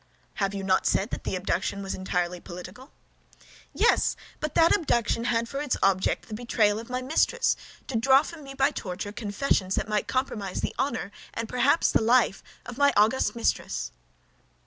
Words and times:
"Have 0.41 0.55
you 0.55 0.63
not 0.63 0.87
said 0.87 1.11
that 1.11 1.25
that 1.25 1.35
abduction 1.35 1.83
was 1.83 1.93
entirely 1.93 2.39
political?" 2.39 2.89
"Yes; 3.71 4.15
but 4.39 4.55
that 4.55 4.75
abduction 4.75 5.25
had 5.25 5.47
for 5.47 5.61
its 5.61 5.77
object 5.83 6.27
the 6.27 6.33
betrayal 6.33 6.79
of 6.79 6.89
my 6.89 7.03
mistress, 7.03 7.55
to 7.85 7.97
draw 7.99 8.23
from 8.23 8.43
me 8.43 8.55
by 8.55 8.71
torture 8.71 9.11
confessions 9.11 9.75
that 9.75 9.87
might 9.87 10.07
compromise 10.07 10.61
the 10.61 10.73
honor, 10.79 11.11
and 11.35 11.47
perhaps 11.47 11.91
the 11.91 12.01
life, 12.01 12.41
of 12.65 12.79
my 12.79 12.91
august 12.97 13.35
mistress." 13.35 13.91